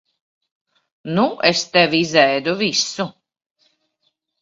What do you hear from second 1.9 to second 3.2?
izēdu visu.